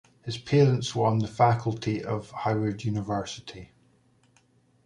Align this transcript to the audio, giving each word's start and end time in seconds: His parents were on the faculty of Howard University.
His 0.25 0.35
parents 0.39 0.95
were 0.95 1.05
on 1.05 1.19
the 1.19 1.27
faculty 1.27 2.03
of 2.03 2.31
Howard 2.31 2.85
University. 2.85 3.69